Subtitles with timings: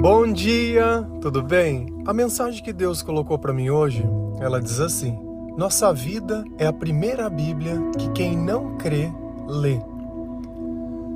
[0.00, 1.86] Bom dia, tudo bem?
[2.06, 4.02] A mensagem que Deus colocou para mim hoje,
[4.40, 5.14] ela diz assim:
[5.58, 9.12] Nossa vida é a primeira Bíblia que quem não crê
[9.46, 9.78] lê.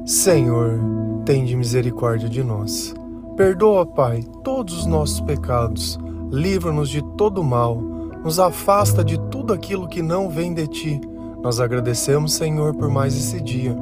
[0.05, 0.79] Senhor,
[1.25, 2.95] tem de misericórdia de nós.
[3.39, 5.99] Perdoa, Pai, todos os nossos pecados.
[6.31, 7.77] Livra-nos de todo mal.
[8.23, 11.01] Nos afasta de tudo aquilo que não vem de ti.
[11.43, 13.75] Nós agradecemos, Senhor, por mais esse dia,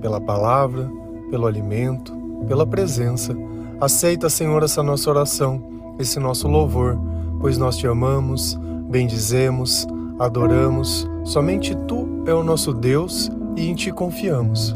[0.00, 0.88] pela palavra,
[1.30, 2.14] pelo alimento,
[2.46, 3.36] pela presença.
[3.78, 5.62] Aceita, Senhor, essa nossa oração,
[5.98, 6.98] esse nosso louvor,
[7.40, 8.58] pois nós te amamos,
[8.88, 9.86] bendizemos,
[10.18, 11.06] adoramos.
[11.24, 14.74] Somente tu é o nosso Deus e em ti confiamos.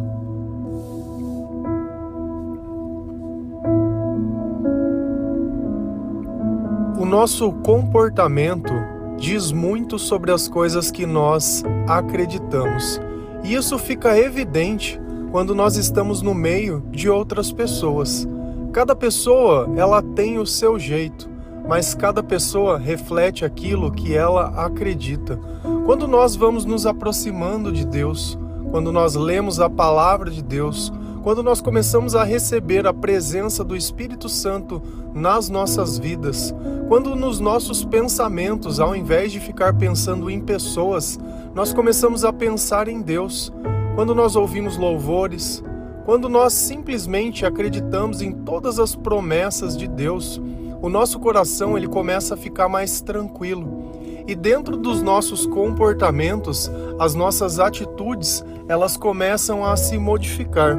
[6.99, 8.73] O nosso comportamento
[9.17, 13.01] diz muito sobre as coisas que nós acreditamos.
[13.43, 18.29] E isso fica evidente quando nós estamos no meio de outras pessoas.
[18.73, 21.29] Cada pessoa, ela tem o seu jeito,
[21.67, 25.37] mas cada pessoa reflete aquilo que ela acredita.
[25.85, 28.39] Quando nós vamos nos aproximando de Deus,
[28.71, 33.77] quando nós lemos a palavra de Deus, quando nós começamos a receber a presença do
[33.77, 34.81] Espírito Santo
[35.13, 36.55] nas nossas vidas,
[36.89, 41.19] quando nos nossos pensamentos, ao invés de ficar pensando em pessoas,
[41.57, 43.53] nós começamos a pensar em Deus,
[43.97, 45.63] quando nós ouvimos louvores,
[46.11, 50.43] quando nós simplesmente acreditamos em todas as promessas de Deus,
[50.83, 53.93] o nosso coração ele começa a ficar mais tranquilo.
[54.27, 60.77] E dentro dos nossos comportamentos, as nossas atitudes, elas começam a se modificar.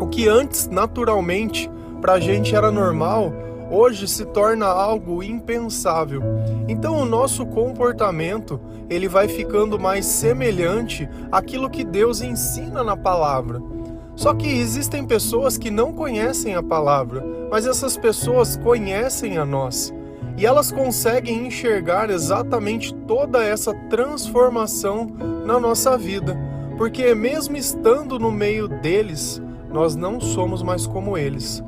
[0.00, 3.32] O que antes naturalmente para a gente era normal,
[3.70, 6.24] hoje se torna algo impensável.
[6.66, 13.75] Então o nosso comportamento, ele vai ficando mais semelhante àquilo que Deus ensina na palavra.
[14.16, 19.92] Só que existem pessoas que não conhecem a palavra, mas essas pessoas conhecem a nós.
[20.38, 25.06] E elas conseguem enxergar exatamente toda essa transformação
[25.44, 26.36] na nossa vida,
[26.76, 29.40] porque mesmo estando no meio deles,
[29.70, 31.62] nós não somos mais como eles.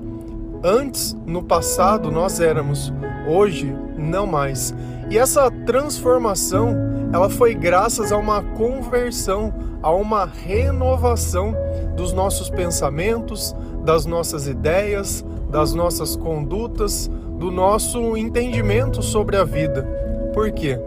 [0.62, 2.92] Antes, no passado, nós éramos,
[3.28, 4.74] hoje, não mais.
[5.10, 6.74] E essa transformação,
[7.12, 9.52] ela foi graças a uma conversão,
[9.82, 11.54] a uma renovação
[11.96, 13.54] dos nossos pensamentos,
[13.84, 19.82] das nossas ideias, das nossas condutas, do nosso entendimento sobre a vida.
[20.34, 20.78] Por quê?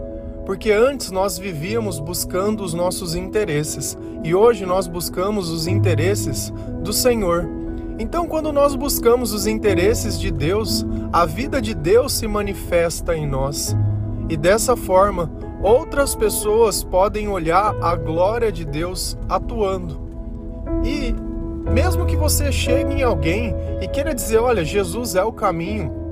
[0.46, 6.52] Porque antes nós vivíamos buscando os nossos interesses e hoje nós buscamos os interesses
[6.82, 7.48] do Senhor.
[7.98, 13.26] Então, quando nós buscamos os interesses de Deus, a vida de Deus se manifesta em
[13.26, 13.76] nós.
[14.28, 15.30] E dessa forma,
[15.62, 20.00] outras pessoas podem olhar a glória de Deus atuando.
[20.84, 21.14] E
[21.70, 26.02] mesmo que você chegue em alguém e queira dizer, olha, Jesus é o caminho,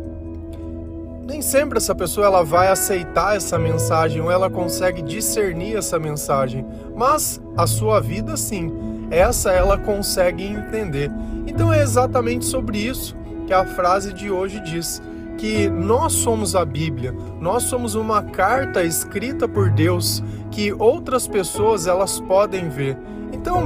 [1.30, 6.66] nem sempre essa pessoa ela vai aceitar essa mensagem ou ela consegue discernir essa mensagem,
[6.96, 8.72] mas a sua vida sim,
[9.10, 11.10] essa ela consegue entender.
[11.46, 13.16] Então é exatamente sobre isso
[13.46, 15.00] que a frase de hoje diz
[15.40, 21.86] que nós somos a Bíblia, nós somos uma carta escrita por Deus que outras pessoas
[21.86, 22.94] elas podem ver.
[23.32, 23.64] Então,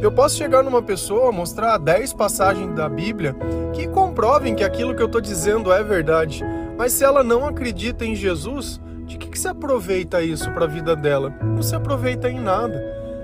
[0.00, 3.34] eu posso chegar numa pessoa, mostrar 10 passagens da Bíblia
[3.74, 6.44] que comprovem que aquilo que eu estou dizendo é verdade.
[6.78, 10.68] Mas se ela não acredita em Jesus, de que, que se aproveita isso para a
[10.68, 11.34] vida dela?
[11.42, 12.80] Não se aproveita em nada.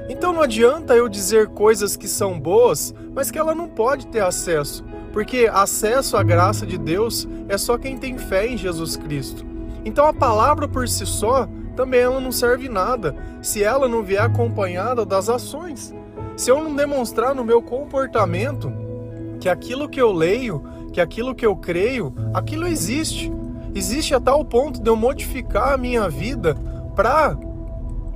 [0.08, 4.20] Então não adianta eu dizer coisas que são boas, mas que ela não pode ter
[4.20, 9.44] acesso, porque acesso à graça de Deus é só quem tem fé em Jesus Cristo.
[9.84, 14.22] Então a palavra por si só também ela não serve nada se ela não vier
[14.22, 15.94] acompanhada das ações.
[16.36, 18.72] Se eu não demonstrar no meu comportamento
[19.40, 23.32] que aquilo que eu leio, que aquilo que eu creio, aquilo existe
[23.74, 26.54] existe a tal ponto de eu modificar a minha vida
[26.94, 27.36] para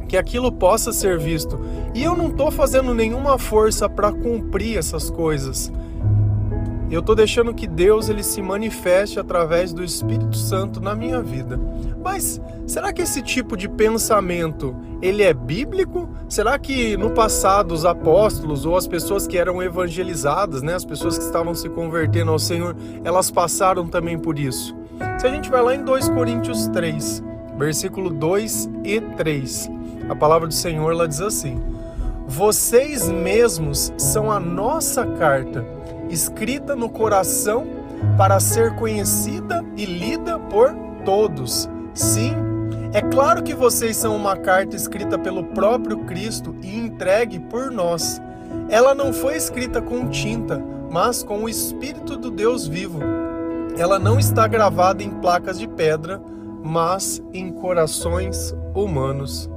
[0.09, 1.59] que aquilo possa ser visto.
[1.95, 5.73] E eu não estou fazendo nenhuma força para cumprir essas coisas.
[6.89, 11.59] Eu estou deixando que Deus ele se manifeste através do Espírito Santo na minha vida.
[12.03, 16.09] Mas será que esse tipo de pensamento ele é bíblico?
[16.29, 21.19] Será que no passado os apóstolos ou as pessoas que eram evangelizadas, né, as pessoas
[21.19, 24.77] que estavam se convertendo ao Senhor, elas passaram também por isso?
[25.19, 27.23] Se a gente vai lá em 2 Coríntios 3,
[27.59, 29.71] versículo 2 e 3,
[30.09, 31.61] a palavra do Senhor ela diz assim:
[32.27, 35.65] Vocês mesmos são a nossa carta,
[36.11, 37.67] escrita no coração
[38.17, 40.75] para ser conhecida e lida por
[41.05, 41.69] todos.
[41.95, 42.35] Sim,
[42.93, 48.21] é claro que vocês são uma carta escrita pelo próprio Cristo e entregue por nós.
[48.69, 53.01] Ela não foi escrita com tinta, mas com o Espírito do Deus vivo
[53.79, 56.21] ela não está gravada em placas de pedra,
[56.65, 59.51] mas em corações humanos.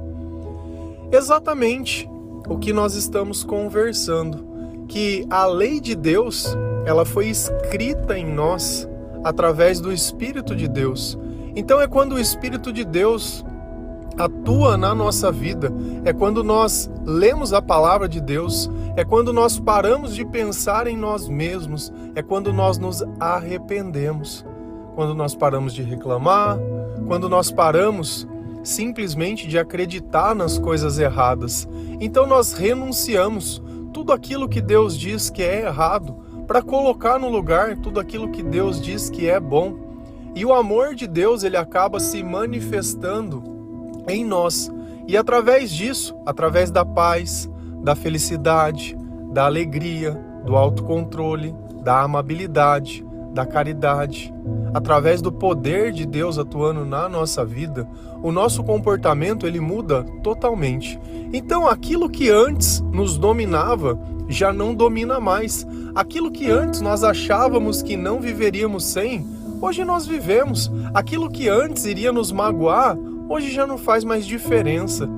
[1.12, 2.08] Exatamente
[2.48, 4.46] o que nós estamos conversando,
[4.88, 8.88] que a lei de Deus, ela foi escrita em nós
[9.24, 11.18] através do Espírito de Deus.
[11.54, 13.44] Então é quando o Espírito de Deus
[14.16, 15.72] atua na nossa vida,
[16.04, 20.96] é quando nós lemos a palavra de Deus, é quando nós paramos de pensar em
[20.96, 24.44] nós mesmos, é quando nós nos arrependemos,
[24.94, 26.58] quando nós paramos de reclamar,
[27.06, 28.28] quando nós paramos
[28.62, 31.68] simplesmente de acreditar nas coisas erradas.
[32.00, 33.62] Então nós renunciamos
[33.92, 36.16] tudo aquilo que Deus diz que é errado
[36.46, 39.90] para colocar no lugar tudo aquilo que Deus diz que é bom.
[40.34, 43.42] E o amor de Deus ele acaba se manifestando
[44.08, 44.70] em nós.
[45.06, 47.48] E através disso, através da paz,
[47.82, 48.96] da felicidade,
[49.32, 50.12] da alegria,
[50.44, 54.32] do autocontrole, da amabilidade, da caridade,
[54.74, 57.86] através do poder de Deus atuando na nossa vida,
[58.22, 60.98] o nosso comportamento ele muda totalmente.
[61.32, 63.98] Então, aquilo que antes nos dominava
[64.30, 65.66] já não domina mais.
[65.94, 69.26] Aquilo que antes nós achávamos que não viveríamos sem,
[69.60, 70.70] hoje nós vivemos.
[70.94, 72.96] Aquilo que antes iria nos magoar,
[73.28, 75.08] hoje já não faz mais diferença.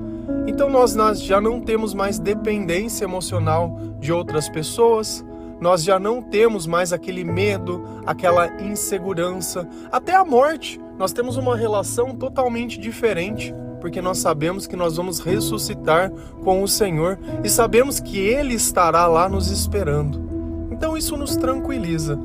[0.47, 5.23] Então nós, nós já não temos mais dependência emocional de outras pessoas,
[5.63, 10.77] nós já não temos mais aquele medo, aquela insegurança, até a morte.
[10.99, 16.11] Nós temos uma relação totalmente diferente, porque nós sabemos que nós vamos ressuscitar
[16.43, 20.67] com o Senhor e sabemos que Ele estará lá nos esperando.
[20.69, 22.19] Então isso nos tranquiliza.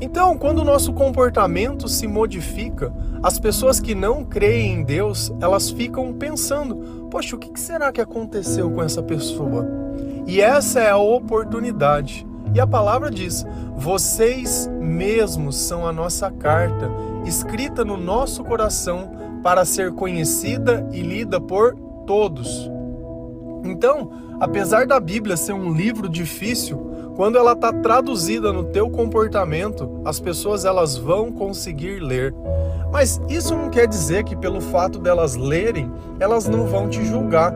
[0.00, 2.90] Então, quando o nosso comportamento se modifica,
[3.22, 8.00] as pessoas que não creem em Deus, elas ficam pensando: poxa, o que será que
[8.00, 9.68] aconteceu com essa pessoa?
[10.26, 12.29] E essa é a oportunidade.
[12.54, 16.90] E a palavra diz: vocês mesmos são a nossa carta,
[17.24, 19.12] escrita no nosso coração
[19.42, 21.74] para ser conhecida e lida por
[22.06, 22.70] todos.
[23.64, 24.10] Então,
[24.40, 30.18] apesar da Bíblia ser um livro difícil, quando ela está traduzida no teu comportamento, as
[30.18, 32.34] pessoas elas vão conseguir ler.
[32.90, 37.54] Mas isso não quer dizer que pelo fato delas lerem, elas não vão te julgar,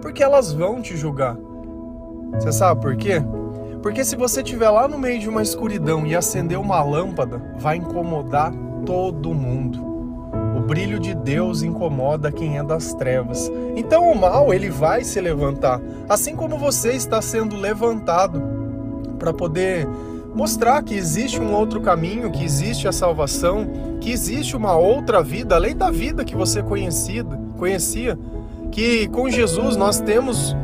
[0.00, 1.36] porque elas vão te julgar.
[2.34, 3.22] Você sabe por quê?
[3.82, 7.76] Porque se você estiver lá no meio de uma escuridão e acender uma lâmpada, vai
[7.76, 8.52] incomodar
[8.84, 9.86] todo mundo.
[10.56, 13.50] O brilho de Deus incomoda quem é das trevas.
[13.76, 18.42] Então o mal, ele vai se levantar, assim como você está sendo levantado
[19.18, 19.86] para poder
[20.34, 23.66] mostrar que existe um outro caminho, que existe a salvação,
[24.00, 28.18] que existe uma outra vida, além da vida que você conhecida, conhecia,
[28.70, 30.56] que com Jesus nós temos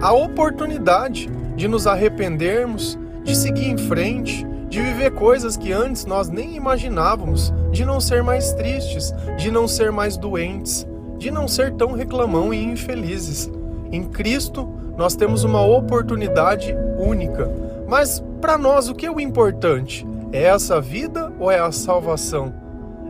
[0.00, 6.28] a oportunidade de nos arrependermos, de seguir em frente, de viver coisas que antes nós
[6.28, 10.86] nem imaginávamos, de não ser mais tristes, de não ser mais doentes,
[11.18, 13.50] de não ser tão reclamão e infelizes.
[13.90, 17.50] Em Cristo, nós temos uma oportunidade única
[17.92, 20.06] mas para nós, o que é o importante?
[20.32, 22.50] É essa vida ou é a salvação?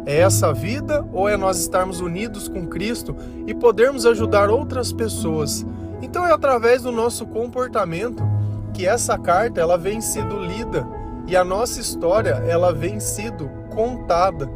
[0.05, 3.15] É essa vida ou é nós estarmos unidos com Cristo
[3.47, 5.65] e podermos ajudar outras pessoas?
[6.03, 8.25] Então é através do nosso comportamento
[8.73, 10.87] que essa carta ela vem sido lida
[11.27, 14.51] e a nossa história ela vem sido contada.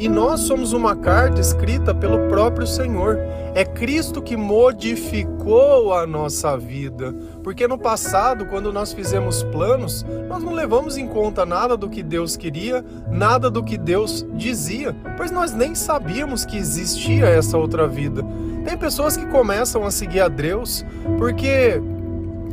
[0.00, 3.18] E nós somos uma carta escrita pelo próprio Senhor.
[3.54, 7.14] É Cristo que modificou a nossa vida.
[7.44, 12.02] Porque no passado, quando nós fizemos planos, nós não levamos em conta nada do que
[12.02, 17.86] Deus queria, nada do que Deus dizia, pois nós nem sabíamos que existia essa outra
[17.86, 18.24] vida.
[18.64, 20.82] Tem pessoas que começam a seguir a Deus
[21.18, 21.78] porque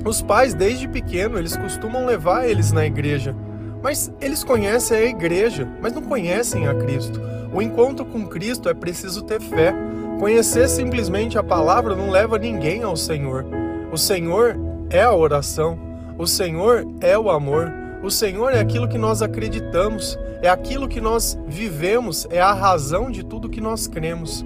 [0.07, 3.35] os pais, desde pequeno, eles costumam levar eles na igreja.
[3.81, 7.21] Mas eles conhecem a igreja, mas não conhecem a Cristo.
[7.53, 9.73] O encontro com Cristo é preciso ter fé.
[10.19, 13.45] Conhecer simplesmente a palavra não leva ninguém ao Senhor.
[13.91, 14.57] O Senhor
[14.89, 15.77] é a oração.
[16.17, 17.71] O Senhor é o amor.
[18.03, 23.09] O Senhor é aquilo que nós acreditamos, é aquilo que nós vivemos, é a razão
[23.09, 24.45] de tudo que nós cremos.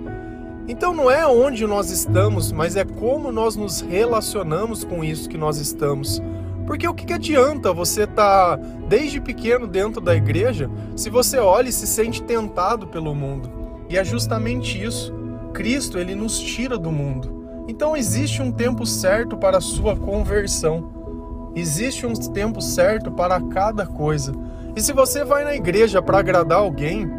[0.67, 5.37] Então não é onde nós estamos, mas é como nós nos relacionamos com isso que
[5.37, 6.21] nós estamos.
[6.65, 11.37] Porque o que, que adianta você estar tá desde pequeno dentro da igreja se você
[11.37, 13.51] olha e se sente tentado pelo mundo?
[13.89, 15.13] E é justamente isso.
[15.53, 17.65] Cristo, ele nos tira do mundo.
[17.67, 21.51] Então existe um tempo certo para a sua conversão.
[21.55, 24.33] Existe um tempo certo para cada coisa.
[24.75, 27.09] E se você vai na igreja para agradar alguém,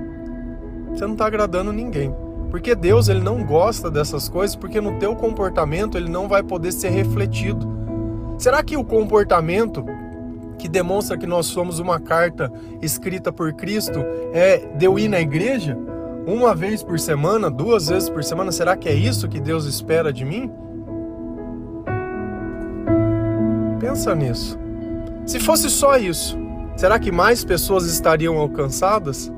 [0.91, 2.15] você não está agradando ninguém.
[2.52, 6.71] Porque Deus ele não gosta dessas coisas, porque no teu comportamento ele não vai poder
[6.71, 7.66] ser refletido.
[8.37, 9.82] Será que o comportamento
[10.59, 14.04] que demonstra que nós somos uma carta escrita por Cristo
[14.35, 15.78] é de eu ir na igreja
[16.26, 18.52] uma vez por semana, duas vezes por semana?
[18.52, 20.52] Será que é isso que Deus espera de mim?
[23.80, 24.59] Pensa nisso.
[25.25, 26.38] Se fosse só isso,
[26.76, 29.32] será que mais pessoas estariam alcançadas?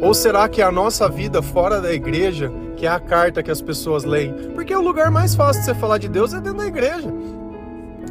[0.00, 3.60] Ou será que a nossa vida fora da igreja, que é a carta que as
[3.60, 4.32] pessoas leem?
[4.54, 7.12] Porque o lugar mais fácil de você falar de Deus é dentro da igreja.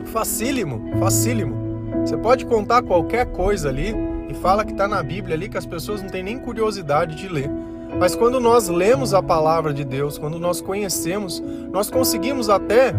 [0.08, 1.56] Facílimo, facílimo.
[2.02, 3.96] Você pode contar qualquer coisa ali
[4.30, 7.30] e fala que está na Bíblia ali que as pessoas não têm nem curiosidade de
[7.30, 7.50] ler.
[7.98, 11.42] Mas quando nós lemos a palavra de Deus, quando nós conhecemos,
[11.72, 12.94] nós conseguimos até,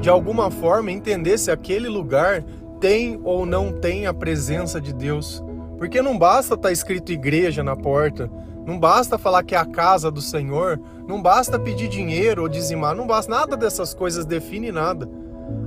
[0.00, 2.44] de alguma forma, entender se aquele lugar
[2.80, 5.42] tem ou não tem a presença de Deus.
[5.82, 8.30] Porque não basta estar tá escrito igreja na porta,
[8.64, 12.94] não basta falar que é a casa do Senhor, não basta pedir dinheiro ou dizimar,
[12.94, 15.10] não basta, nada dessas coisas define nada.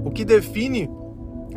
[0.06, 0.90] O que define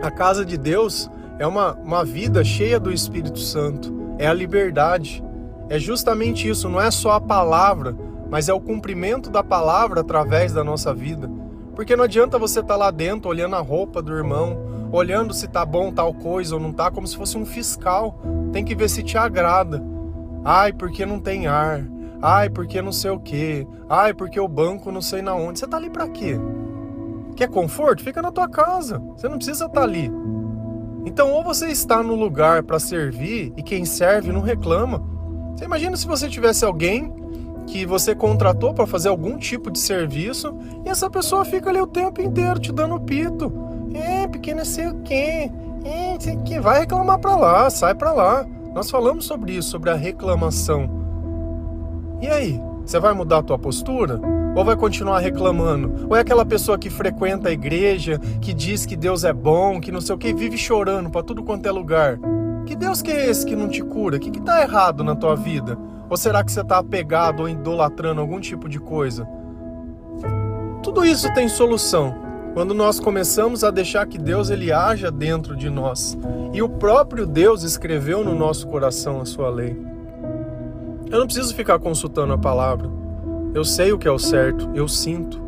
[0.03, 5.23] a casa de Deus é uma, uma vida cheia do Espírito Santo, é a liberdade,
[5.69, 7.97] é justamente isso, não é só a palavra,
[8.29, 11.31] mas é o cumprimento da palavra através da nossa vida.
[11.77, 15.49] Porque não adianta você estar tá lá dentro olhando a roupa do irmão, olhando se
[15.49, 18.19] tá bom tal coisa ou não tá, como se fosse um fiscal.
[18.53, 19.83] Tem que ver se te agrada.
[20.45, 21.85] Ai, porque não tem ar.
[22.21, 23.67] Ai, porque não sei o quê.
[23.89, 25.59] Ai, porque o banco não sei na onde.
[25.59, 26.39] Você tá ali para quê?
[27.37, 28.03] Quer conforto?
[28.03, 28.99] Fica na tua casa.
[29.17, 30.11] Você não precisa estar tá ali.
[31.05, 35.03] Então, ou você está no lugar para servir e quem serve não reclama,
[35.55, 37.13] você imagina se você tivesse alguém
[37.67, 41.87] que você contratou para fazer algum tipo de serviço e essa pessoa fica ali o
[41.87, 43.53] tempo inteiro te dando pito.
[43.99, 45.51] É, pequeno sei o quê.
[45.85, 46.61] É, quê.
[46.61, 48.47] Vai reclamar para lá, sai para lá.
[48.75, 50.89] Nós falamos sobre isso, sobre a reclamação.
[52.21, 54.21] E aí, você vai mudar a tua postura?
[54.55, 56.07] Ou vai continuar reclamando?
[56.09, 59.93] Ou é aquela pessoa que frequenta a igreja, que diz que Deus é bom, que
[59.93, 62.19] não sei o que, vive chorando para tudo quanto é lugar?
[62.67, 64.17] Que Deus que é esse que não te cura?
[64.17, 65.79] O que está errado na tua vida?
[66.11, 69.29] Ou será que você está apegado ou idolatrando algum tipo de coisa?
[70.83, 72.28] Tudo isso tem solução
[72.59, 76.19] quando nós começamos a deixar que Deus ele haja dentro de nós.
[76.53, 79.81] E o próprio Deus escreveu no nosso coração a sua lei.
[81.09, 82.91] Eu não preciso ficar consultando a palavra.
[83.55, 85.41] Eu sei o que é o certo, eu sinto.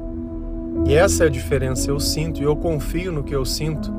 [0.87, 3.93] E essa é a diferença, eu sinto e eu confio no que eu sinto.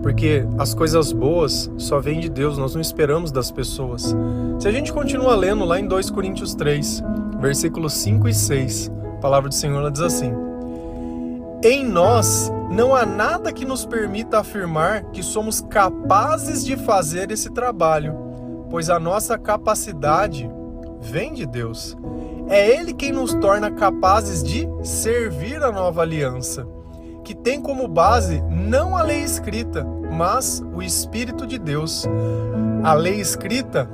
[0.00, 4.14] Porque as coisas boas só vêm de Deus, nós não esperamos das pessoas.
[4.60, 7.02] Se a gente continua lendo lá em 2 Coríntios 3,
[7.40, 10.47] versículos 5 e 6, a palavra do Senhor diz assim:
[11.62, 17.50] Em nós não há nada que nos permita afirmar que somos capazes de fazer esse
[17.50, 18.16] trabalho,
[18.70, 20.50] pois a nossa capacidade
[21.00, 21.96] vem de Deus.
[22.48, 26.66] É Ele quem nos torna capazes de servir a nova aliança
[27.28, 32.06] que tem como base não a lei escrita, mas o Espírito de Deus.
[32.82, 33.86] A lei escrita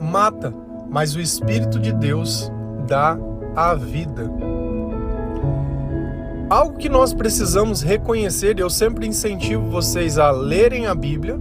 [0.00, 0.52] mata,
[0.90, 2.50] mas o Espírito de Deus
[2.88, 3.16] dá
[3.54, 4.28] a vida.
[6.48, 11.38] Algo que nós precisamos reconhecer, eu sempre incentivo vocês a lerem a Bíblia.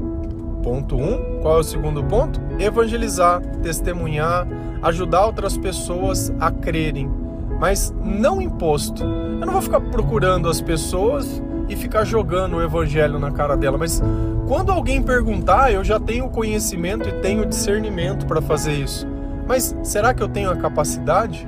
[0.63, 1.03] Ponto 1.
[1.03, 1.39] Um.
[1.41, 2.41] Qual é o segundo ponto?
[2.59, 4.47] Evangelizar, testemunhar,
[4.81, 7.25] ajudar outras pessoas a crerem
[7.59, 9.03] mas não imposto.
[9.03, 13.77] Eu não vou ficar procurando as pessoas e ficar jogando o evangelho na cara dela,
[13.77, 14.01] mas
[14.47, 19.07] quando alguém perguntar, eu já tenho conhecimento e tenho discernimento para fazer isso.
[19.47, 21.47] Mas será que eu tenho a capacidade?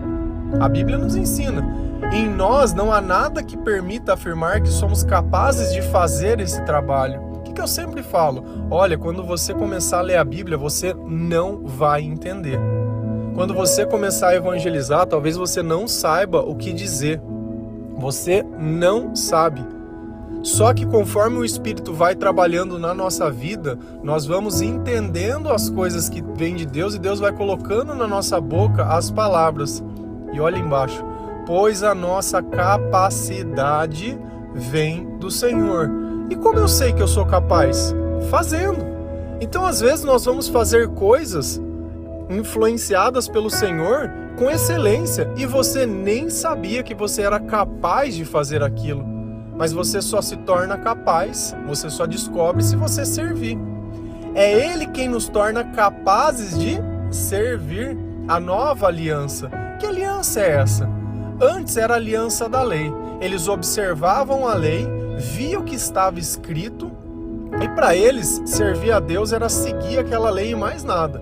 [0.60, 1.62] A Bíblia nos ensina.
[2.12, 7.22] Em nós não há nada que permita afirmar que somos capazes de fazer esse trabalho.
[7.22, 8.44] O que, que eu sempre falo?
[8.72, 12.60] Olha, quando você começar a ler a Bíblia, você não vai entender.
[13.36, 17.22] Quando você começar a evangelizar, talvez você não saiba o que dizer.
[17.98, 19.64] Você não sabe.
[20.42, 26.08] Só que conforme o Espírito vai trabalhando na nossa vida, nós vamos entendendo as coisas
[26.08, 29.84] que vêm de Deus e Deus vai colocando na nossa boca as palavras.
[30.32, 31.04] E olha embaixo,
[31.48, 34.20] pois a nossa capacidade
[34.54, 35.90] vem do Senhor.
[36.30, 37.96] E como eu sei que eu sou capaz?
[38.30, 38.86] Fazendo.
[39.40, 41.62] Então, às vezes, nós vamos fazer coisas
[42.30, 48.62] influenciadas pelo Senhor com excelência e você nem sabia que você era capaz de fazer
[48.62, 49.06] aquilo.
[49.56, 53.58] Mas você só se torna capaz, você só descobre se você servir.
[54.36, 56.78] É Ele quem nos torna capazes de
[57.10, 59.50] servir a nova aliança.
[59.80, 60.97] Que aliança é essa?
[61.40, 62.92] Antes era aliança da lei.
[63.22, 66.92] Eles observavam a lei, viam o que estava escrito
[67.62, 71.22] e para eles servir a Deus era seguir aquela lei e mais nada.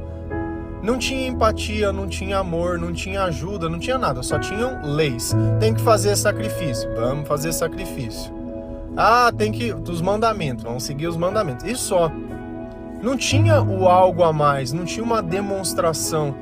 [0.81, 5.33] Não tinha empatia, não tinha amor, não tinha ajuda, não tinha nada, só tinham leis.
[5.59, 8.31] Tem que fazer sacrifício, vamos fazer sacrifício.
[8.95, 9.73] Ah, tem que.
[9.73, 11.65] Dos mandamentos, vamos seguir os mandamentos.
[11.65, 12.11] E só.
[13.01, 16.35] não tinha o algo a mais, não tinha uma demonstração,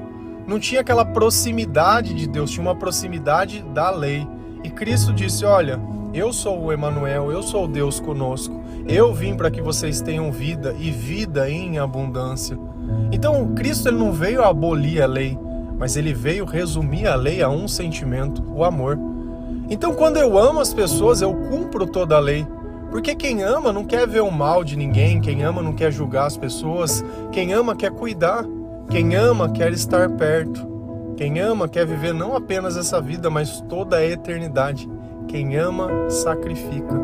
[0.47, 4.27] não tinha aquela proximidade de Deus, tinha uma proximidade da lei.
[4.63, 5.79] E Cristo disse: Olha,
[6.13, 8.61] eu sou o Emanuel, eu sou Deus conosco.
[8.87, 12.57] Eu vim para que vocês tenham vida e vida em abundância.
[13.11, 15.37] Então, Cristo ele não veio abolir a lei,
[15.77, 18.99] mas ele veio resumir a lei a um sentimento, o amor.
[19.69, 22.45] Então, quando eu amo as pessoas, eu cumpro toda a lei.
[22.91, 26.27] Porque quem ama não quer ver o mal de ninguém, quem ama não quer julgar
[26.27, 28.45] as pessoas, quem ama quer cuidar,
[28.89, 30.73] quem ama quer estar perto,
[31.15, 34.89] quem ama quer viver não apenas essa vida, mas toda a eternidade.
[35.27, 36.95] Quem ama sacrifica.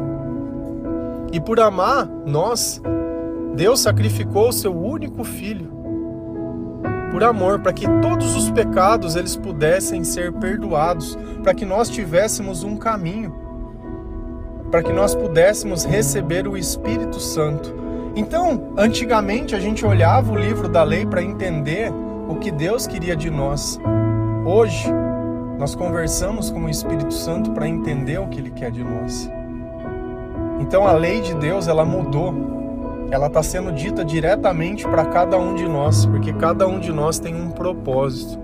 [1.32, 2.82] E por amar nós,
[3.56, 5.72] Deus sacrificou o seu único filho.
[7.12, 12.64] Por amor, para que todos os pecados eles pudessem ser perdoados, para que nós tivéssemos
[12.64, 13.34] um caminho,
[14.70, 17.79] para que nós pudéssemos receber o Espírito Santo.
[18.20, 21.90] Então, antigamente a gente olhava o livro da lei para entender
[22.28, 23.80] o que Deus queria de nós.
[24.46, 24.92] Hoje,
[25.58, 29.32] nós conversamos com o Espírito Santo para entender o que ele quer de nós.
[30.60, 32.36] Então a lei de Deus, ela mudou.
[33.10, 37.20] Ela está sendo dita diretamente para cada um de nós, porque cada um de nós
[37.20, 38.38] tem um propósito.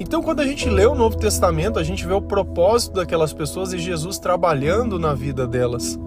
[0.00, 3.74] Então, quando a gente lê o Novo Testamento, a gente vê o propósito daquelas pessoas
[3.74, 6.00] e Jesus trabalhando na vida delas.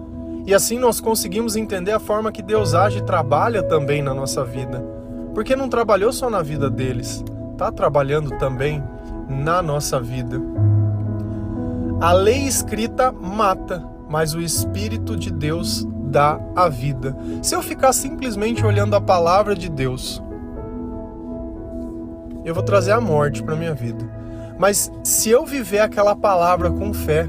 [0.46, 4.44] E assim nós conseguimos entender a forma que Deus age e trabalha também na nossa
[4.44, 4.82] vida.
[5.34, 8.82] Porque não trabalhou só na vida deles, está trabalhando também
[9.28, 10.40] na nossa vida.
[12.00, 17.16] A lei escrita mata, mas o Espírito de Deus dá a vida.
[17.42, 20.22] Se eu ficar simplesmente olhando a palavra de Deus,
[22.44, 24.04] eu vou trazer a morte para minha vida.
[24.58, 27.28] Mas se eu viver aquela palavra com fé,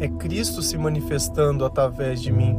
[0.00, 2.58] é Cristo se manifestando através de mim.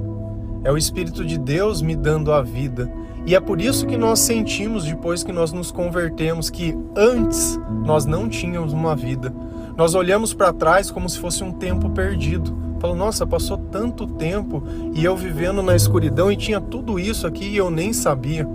[0.63, 2.91] É o Espírito de Deus me dando a vida.
[3.25, 8.05] E é por isso que nós sentimos, depois que nós nos convertemos, que antes nós
[8.05, 9.33] não tínhamos uma vida.
[9.75, 12.55] Nós olhamos para trás como se fosse um tempo perdido.
[12.79, 14.63] Falo, nossa, passou tanto tempo
[14.93, 18.47] e eu vivendo na escuridão e tinha tudo isso aqui e eu nem sabia.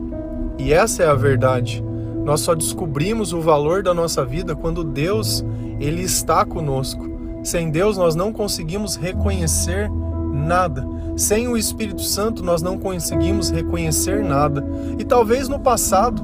[0.58, 1.82] E essa é a verdade.
[2.24, 5.44] Nós só descobrimos o valor da nossa vida quando Deus,
[5.80, 7.15] ele está conosco.
[7.46, 9.88] Sem Deus nós não conseguimos reconhecer
[10.32, 10.84] nada.
[11.16, 14.66] Sem o Espírito Santo nós não conseguimos reconhecer nada.
[14.98, 16.20] E talvez no passado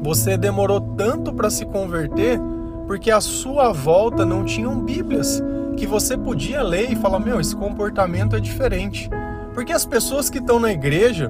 [0.00, 2.40] você demorou tanto para se converter
[2.86, 5.42] porque à sua volta não tinham Bíblias
[5.76, 9.10] que você podia ler e falar: meu, esse comportamento é diferente.
[9.52, 11.28] Porque as pessoas que estão na igreja,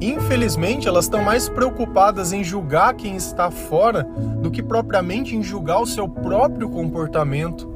[0.00, 4.02] infelizmente, elas estão mais preocupadas em julgar quem está fora
[4.42, 7.69] do que propriamente em julgar o seu próprio comportamento,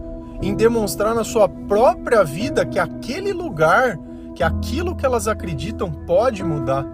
[0.46, 3.98] em demonstrar na sua própria vida que aquele lugar,
[4.34, 6.86] que aquilo que elas acreditam pode mudar.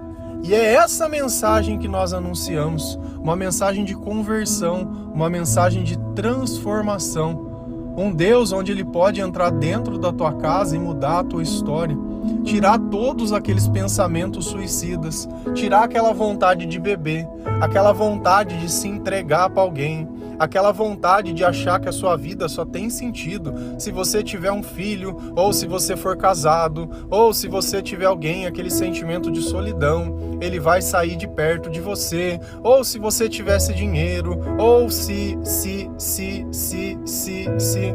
[0.42, 7.50] E é essa mensagem que nós anunciamos, uma mensagem de conversão, uma mensagem de transformação.
[7.96, 11.96] Um Deus onde Ele pode entrar dentro da tua casa e mudar a tua história.
[12.44, 17.26] Tirar todos aqueles pensamentos suicidas, tirar aquela vontade de beber,
[17.60, 20.08] aquela vontade de se entregar para alguém,
[20.40, 24.62] aquela vontade de achar que a sua vida só tem sentido se você tiver um
[24.62, 30.38] filho, ou se você for casado, ou se você tiver alguém, aquele sentimento de solidão,
[30.40, 35.90] ele vai sair de perto de você, ou se você tivesse dinheiro, ou se, se,
[35.98, 37.94] se, se, se, se.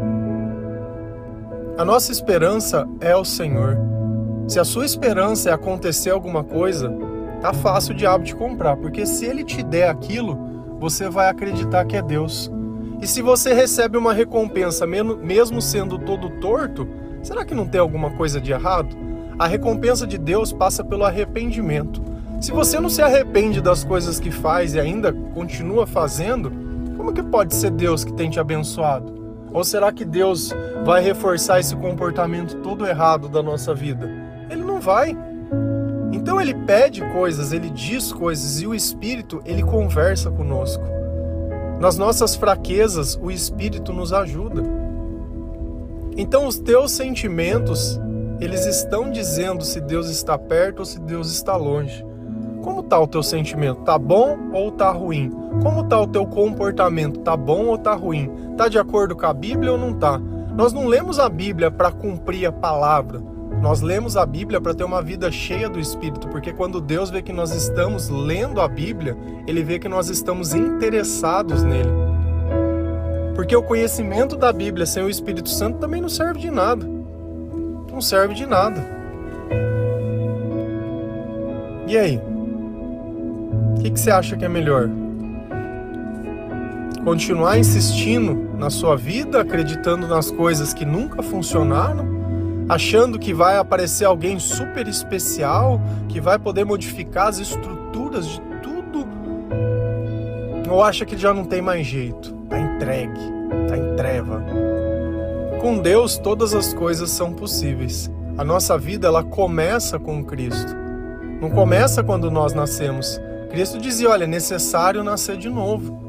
[1.80, 3.76] A nossa esperança é o Senhor.
[4.48, 6.96] Se a sua esperança é acontecer alguma coisa,
[7.42, 10.55] tá fácil o diabo te comprar, porque se ele te der aquilo,
[10.86, 12.52] você vai acreditar que é Deus.
[13.02, 16.88] E se você recebe uma recompensa, mesmo sendo todo torto,
[17.24, 18.96] será que não tem alguma coisa de errado?
[19.40, 22.04] A recompensa de Deus passa pelo arrependimento.
[22.40, 26.52] Se você não se arrepende das coisas que faz e ainda continua fazendo,
[26.96, 29.12] como que pode ser Deus que tem te abençoado?
[29.52, 30.54] Ou será que Deus
[30.86, 34.08] vai reforçar esse comportamento todo errado da nossa vida?
[34.52, 35.18] Ele não vai.
[36.26, 40.84] Então ele pede coisas, ele diz coisas e o Espírito ele conversa conosco.
[41.80, 44.64] Nas nossas fraquezas, o Espírito nos ajuda.
[46.18, 48.02] Então os teus sentimentos,
[48.42, 52.04] eles estão dizendo se Deus está perto ou se Deus está longe.
[52.64, 53.82] Como está o teu sentimento?
[53.82, 55.30] Tá bom ou tá ruim?
[55.62, 57.20] Como está o teu comportamento?
[57.20, 58.32] Tá bom ou tá ruim?
[58.58, 60.18] Tá de acordo com a Bíblia ou não tá?
[60.56, 63.35] Nós não lemos a Bíblia para cumprir a palavra.
[63.66, 67.24] Nós lemos a Bíblia para ter uma vida cheia do Espírito, porque quando Deus vê
[67.24, 71.90] que nós estamos lendo a Bíblia, ele vê que nós estamos interessados nele.
[73.34, 76.86] Porque o conhecimento da Bíblia sem o Espírito Santo também não serve de nada.
[77.92, 78.80] Não serve de nada.
[81.88, 82.22] E aí?
[83.78, 84.88] O que, que você acha que é melhor?
[87.04, 92.15] Continuar insistindo na sua vida, acreditando nas coisas que nunca funcionaram,
[92.68, 99.08] achando que vai aparecer alguém super especial, que vai poder modificar as estruturas de tudo,
[100.70, 103.20] ou acha que já não tem mais jeito, tá entregue,
[103.68, 104.44] tá em treva.
[105.62, 108.10] Com Deus todas as coisas são possíveis.
[108.38, 110.76] A nossa vida ela começa com Cristo.
[111.42, 113.20] Não começa quando nós nascemos.
[113.50, 116.04] Cristo dizia: olha, é necessário nascer de novo.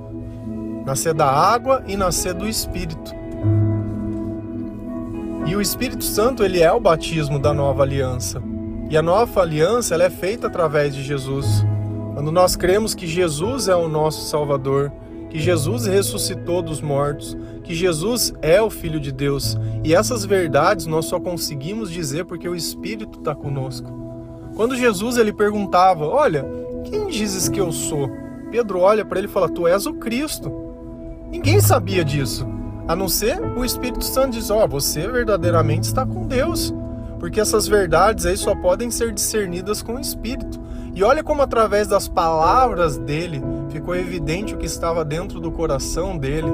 [0.85, 3.16] Nascer da água e nascer do Espírito.
[5.47, 8.43] E o Espírito Santo, ele é o batismo da nova aliança.
[8.91, 11.65] E a nova aliança, ela é feita através de Jesus.
[12.15, 14.93] Quando nós cremos que Jesus é o nosso Salvador,
[15.31, 19.57] que Jesus ressuscitou dos mortos, que Jesus é o Filho de Deus.
[19.85, 23.89] E essas verdades nós só conseguimos dizer porque o Espírito está conosco.
[24.57, 26.45] Quando Jesus ele perguntava: Olha,
[26.85, 28.11] quem dizes que eu sou?
[28.51, 30.51] Pedro olha para ele e fala: Tu és o Cristo.
[31.31, 32.49] Ninguém sabia disso,
[32.89, 36.73] a não ser o Espírito Santo diz: Ó, oh, você verdadeiramente está com Deus.
[37.19, 40.61] Porque essas verdades aí só podem ser discernidas com o Espírito.
[40.95, 46.17] E olha como através das palavras dele ficou evidente o que estava dentro do coração
[46.17, 46.51] dele.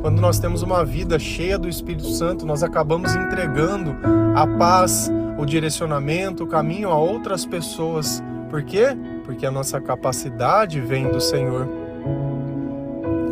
[0.00, 3.96] Quando nós temos uma vida cheia do Espírito Santo, nós acabamos entregando
[4.34, 8.22] a paz, o direcionamento, o caminho a outras pessoas.
[8.48, 8.96] Por quê?
[9.24, 11.87] Porque a nossa capacidade vem do Senhor.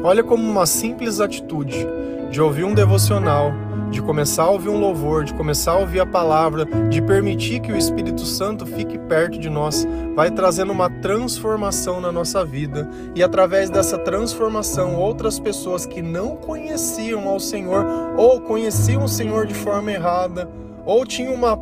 [0.06, 1.84] Olha como uma simples atitude
[2.30, 3.50] de ouvir um devocional,
[3.90, 7.72] de começar a ouvir um louvor, de começar a ouvir a palavra, de permitir que
[7.72, 12.88] o Espírito Santo fique perto de nós, vai trazendo uma transformação na nossa vida.
[13.16, 17.84] E através dessa transformação, outras pessoas que não conheciam ao Senhor,
[18.16, 20.48] ou conheciam o Senhor de forma errada,
[20.84, 21.58] ou tinham uma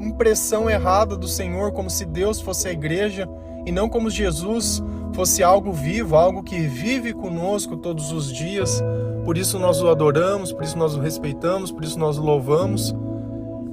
[0.00, 3.28] impressão errada do Senhor, como se Deus fosse a igreja
[3.64, 4.82] e não como Jesus
[5.14, 8.82] fosse algo vivo, algo que vive conosco todos os dias
[9.24, 12.94] por isso nós o adoramos, por isso nós o respeitamos, por isso nós o louvamos.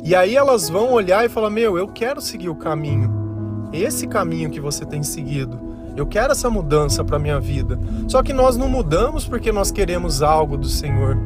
[0.01, 4.49] E aí elas vão olhar e falar: Meu, eu quero seguir o caminho, esse caminho
[4.49, 5.60] que você tem seguido.
[5.93, 7.77] Eu quero essa mudança para minha vida.
[8.08, 11.17] Só que nós não mudamos porque nós queremos algo do Senhor.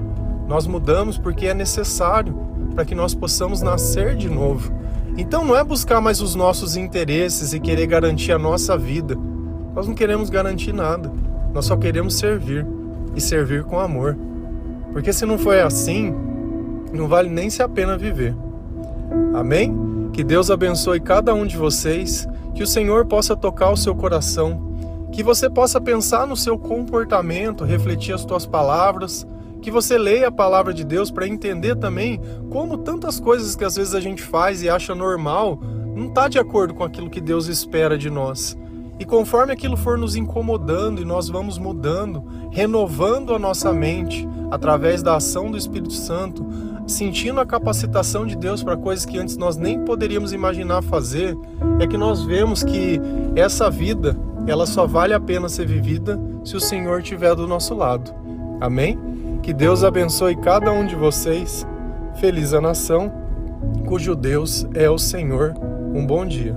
[0.48, 2.36] Nós mudamos porque é necessário
[2.74, 4.74] para que nós possamos nascer de novo.
[5.18, 9.16] Então não é buscar mais os nossos interesses e querer garantir a nossa vida.
[9.76, 11.12] Nós não queremos garantir nada.
[11.54, 12.66] Nós só queremos servir
[13.16, 14.18] e servir com amor.
[14.94, 16.16] Porque se não for assim,
[16.94, 18.34] não vale nem se a pena viver.
[19.34, 20.10] Amém?
[20.14, 24.74] Que Deus abençoe cada um de vocês, que o Senhor possa tocar o seu coração,
[25.12, 29.28] que você possa pensar no seu comportamento, refletir as tuas palavras,
[29.62, 33.76] que você leia a palavra de Deus para entender também como tantas coisas que às
[33.76, 35.60] vezes a gente faz e acha normal
[35.96, 38.58] não está de acordo com aquilo que Deus espera de nós.
[39.00, 45.04] E conforme aquilo for nos incomodando e nós vamos mudando, renovando a nossa mente através
[45.04, 46.46] da ação do Espírito Santo,
[46.88, 51.36] sentindo a capacitação de Deus para coisas que antes nós nem poderíamos imaginar fazer,
[51.80, 53.02] é que nós vemos que
[53.36, 57.74] essa vida, ela só vale a pena ser vivida se o Senhor estiver do nosso
[57.74, 58.14] lado.
[58.62, 58.98] Amém?
[59.42, 61.68] Que Deus abençoe cada um de vocês.
[62.16, 63.12] Feliz a nação
[63.88, 65.54] cujo Deus é o Senhor.
[65.94, 66.56] Um bom dia.